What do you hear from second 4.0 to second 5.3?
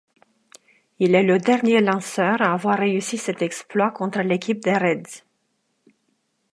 l'équipe des Reds.